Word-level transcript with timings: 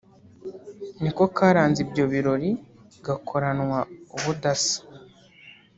niko 1.01 1.23
karanze 1.35 1.79
ibyo 1.85 2.03
birori 2.11 2.49
gakoranwa 3.05 3.79
ubudasa 4.15 4.77